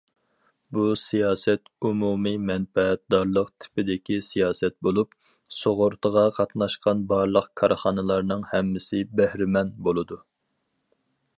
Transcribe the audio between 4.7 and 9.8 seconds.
بولۇپ، سۇغۇرتىغا قاتناشقان بارلىق كارخانىلارنىڭ ھەممىسى بەھرىمەن